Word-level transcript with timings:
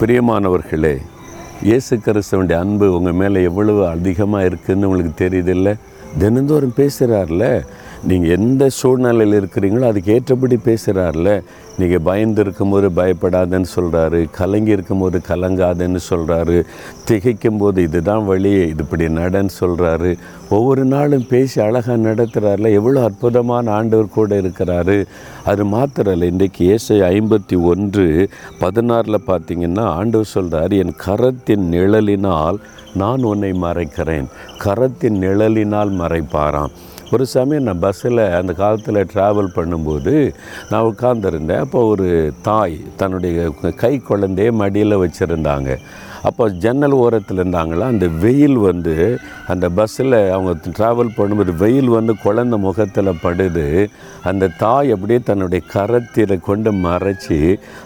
பிரியமானவர்களே 0.00 0.96
இயேசு 1.62 1.96
கிறிஸ்தவனுடைய 1.96 2.58
அன்பு 2.58 2.96
உங்கள் 2.96 3.12
மேலே 3.12 3.42
எவ்வளவு 3.42 3.86
அதிகமாக 3.86 4.48
இருக்குதுன்னு 4.48 4.84
உங்களுக்கு 4.84 5.28
தெரியுதில்ல? 5.28 5.74
தினந்தோறும் 6.18 6.74
பேசுகிறார்ல 6.76 7.44
நீங்கள் 8.08 8.32
எந்த 8.36 8.64
சூழ்நிலையில் 8.76 9.36
இருக்கிறீங்களோ 9.40 9.86
அதுக்கு 9.88 10.12
ஏற்றபடி 10.14 10.56
பேசுகிறார்ல 10.68 11.30
நீங்கள் 11.78 12.04
பயந்து 12.08 12.40
இருக்கும்போது 12.44 12.88
பயப்படாதன்னு 12.98 13.68
சொல்கிறாரு 13.74 14.20
கலங்கி 14.38 14.72
இருக்கும்போது 14.76 15.20
கலங்காதன்னு 15.28 16.00
சொல்கிறாரு 16.08 16.56
திகைக்கும் 17.08 17.60
போது 17.62 17.82
இதுதான் 17.82 18.24
வழி 18.24 18.52
இது 18.70 18.82
இப்படி 18.84 19.06
நடன்னு 19.20 19.52
சொல்கிறாரு 19.60 20.10
ஒவ்வொரு 20.48 20.84
நாளும் 20.84 21.26
பேசி 21.26 21.60
அழகாக 21.60 21.98
நடத்துகிறார்ல 22.08 22.72
எவ்வளோ 22.78 23.02
அற்புதமான 23.02 23.70
ஆண்டவர் 23.70 24.14
கூட 24.18 24.40
இருக்கிறாரு. 24.40 24.98
அது 25.44 25.64
மாத்திரம் 25.64 26.12
இல்லை 26.12 26.28
இன்றைக்கு 26.28 26.64
ஏசை 26.74 27.00
ஐம்பத்தி 27.14 27.58
ஒன்று 27.72 28.06
பதினாறில் 28.60 29.26
பார்த்தீங்கன்னா 29.30 29.86
ஆண்டவர் 29.98 30.34
சொல்கிறார் 30.36 30.72
என் 30.72 30.94
கரத்தின் 31.06 31.66
நிழலினால் 31.76 32.60
நான் 32.94 33.22
உன்னை 33.22 33.52
மறைக்கிறேன். 33.52 34.28
கரத்தின் 34.64 35.18
நிழலினால் 35.24 35.92
மறைப்பாராம். 36.02 36.72
ஒரு 37.14 37.24
சமயம் 37.26 37.66
நான் 37.68 37.80
பஸ்ஸில் 37.84 38.22
அந்த 38.40 38.52
காலத்தில் 38.60 39.08
ட்ராவல் 39.12 39.54
பண்ணும்போது 39.56 40.14
நான் 40.70 40.88
உட்காந்துருந்தேன் 40.90 41.64
அப்போ 41.64 41.80
ஒரு 41.92 42.08
தாய் 42.48 42.76
தன்னுடைய 43.00 43.48
கை 43.82 43.94
குழந்தைய 44.10 44.52
மடியில் 44.60 45.02
வச்சுருந்தாங்க. 45.04 45.70
அப்போ 46.28 46.44
ஜன்னல் 46.62 46.94
ஓரத்தில் 47.02 47.40
இருந்தாங்களா 47.42 47.84
அந்த 47.92 48.06
வெயில் 48.22 48.56
வந்து 48.66 48.94
அந்த 49.52 49.66
பஸ்ஸில் 49.76 50.16
அவங்க 50.34 50.52
ட்ராவல் 50.78 51.14
பண்ணும்போது 51.18 51.52
வெயில் 51.62 51.88
வந்து 51.94 52.12
குழந்த 52.24 52.56
முகத்தில் 52.64 53.20
படுது. 53.22 53.66
அந்த 54.30 54.50
தாய் 54.62 54.92
அப்படியே 54.94 55.20
தன்னுடைய 55.28 55.60
கரத்தில் 55.74 56.34
கொண்டு 56.48 56.70
மறைச்சி 56.86 57.38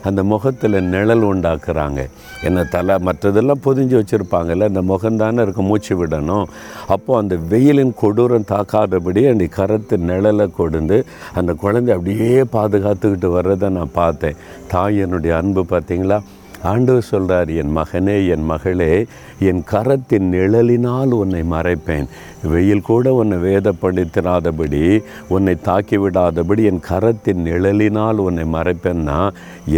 அந்த 0.09 0.21
முகத்தில் 0.33 0.79
நிழல் 0.95 1.25
உண்டாக்குறாங்க. 1.33 2.01
என்ன 2.49 2.65
தலை 2.75 2.95
மற்றதெல்லாம் 3.09 3.65
பொதிஞ்சு 3.67 3.97
வச்சுருப்பாங்கல்ல 4.01 4.71
அந்த 4.71 4.83
முகம்தானே 4.93 5.45
இருக்க 5.47 5.63
மூச்சு 5.71 5.95
விடணும். 6.01 6.49
அப்போது 6.95 7.21
அந்த 7.23 7.37
வெயிலின் 7.53 7.95
கொடூரம் 8.03 8.51
தாக்காதபடி 8.55 9.14
அந்த 9.23 9.49
கரத்து 9.57 9.97
நிழலை 9.97 10.51
கொடுந்து 10.51 11.05
அந்த 11.35 11.53
குழந்தை 11.53 11.95
அப்படியே 11.95 12.43
பாதுகாத்துக்கிட்டு 12.53 13.27
வர்றதை 13.27 13.69
நான் 13.69 13.91
பார்த்தேன். 13.93 14.37
தாய் 14.67 14.99
என்னுடைய 14.99 15.37
அன்பு 15.37 15.65
பார்த்தீங்களா? 15.71 16.21
ஆண்டவர் 16.63 17.03
சொல்கிறார் 17.03 17.51
என் 17.51 17.77
மகனே 17.77 18.29
என் 18.29 18.45
மகளே 18.45 19.07
என் 19.39 19.65
கரத்தின் 19.71 20.31
நிழலினால் 20.31 21.11
உன்னை 21.11 21.43
மறைப்பேன். 21.51 22.07
வெயில் 22.53 22.87
கூட 22.89 23.13
உன்னை 23.15 23.37
வேதப்படுத்திடாதபடி 23.45 24.83
உன்னை 25.35 25.55
தாக்கி 25.69 25.97
விடாதபடி 25.99 26.63
என் 26.71 26.83
கரத்தின் 26.89 27.41
நிழலினால் 27.49 28.19
உன்னை 28.27 28.45
மறைப்பேன்னா 28.57 29.19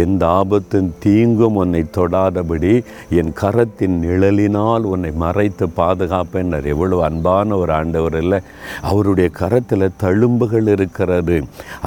எந்த 0.03 0.23
ஆபத்தும் 0.39 0.89
தீங்கும் 0.99 1.57
உன்னை 1.61 1.83
தொடாதபடி 1.97 2.73
என் 3.21 3.33
கரத்தின் 3.41 3.95
நிழலினால் 4.05 4.85
உன்னை 4.93 5.11
மறைத்து 5.23 5.67
பாதுகாப்பேன் 5.79 6.55
எவ்வளோ 6.73 6.97
அன்பான 7.07 7.57
ஒரு 7.57 7.71
ஆண்டவர் 7.73 8.17
இல்லை 8.21 8.39
அவருடைய 8.81 9.29
கரத்தில் 9.41 9.95
தழும்புகள் 10.03 10.67
இருக்கிறது. 10.75 11.37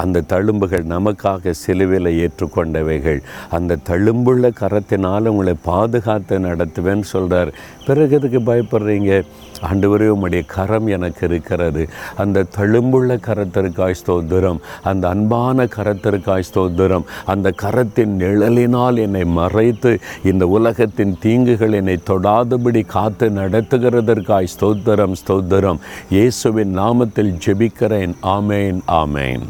அந்த 0.03 0.23
தழும்புகள் 0.33 0.85
நமக்காக 0.93 1.53
சிலுவையில் 1.63 2.11
ஏற்றுக்கொண்டவைகள். 2.23 3.19
அந்த 3.57 3.79
தழும்புள்ள 3.89 4.51
கரத்தினால் 4.61 5.31
உங்களை 5.33 5.55
பாதுகாத்து 5.71 6.39
நடத்துவேன்னு 6.47 7.07
சொல்கிறார் 7.13 7.51
பிறகு 7.87 8.15
எதுக்கு 8.19 8.39
பயப்படுறீங்க? 8.51 9.13
ஆண்டவரே 9.61 10.07
உம்முடைய 10.13 10.45
கரம் 10.45 10.87
எனக்கு 10.87 11.27
இருக்கிறது. 11.27 11.89
அந்த 12.17 12.45
தழும்புள்ள 12.57 13.17
கரத்திற்காய் 13.27 13.99
ஸ்தோத்திரம் 14.01 14.59
அந்த 14.83 15.09
அன்பான 15.09 15.63
கரத்திற்காய் 15.63 16.47
ஸ்தோத்திரம் 16.53 17.05
அந்த 17.25 17.53
கரத்தின் 17.61 18.13
நிழலினால் 18.23 18.97
என்னை 18.97 19.25
மறைத்து 19.25 19.99
இந்த 20.23 20.47
உலகத்தின் 20.47 21.17
தீங்குகள் 21.21 21.73
என்னை 21.73 21.97
தொடாதபடி 22.09 22.85
காத்து 22.85 23.29
நடத்துகிறதற்காய் 23.29 24.53
ஸ்தோத்திரம் 24.55 25.15
ஸ்தோத்திரம். 25.21 25.79
இயேசுவின் 26.09 26.77
நாமத்தில் 26.79 27.33
ஜெபிக்கிறேன். 27.45 28.13
ஆமேன் 28.23 28.79
ஆமேன். 28.87 29.45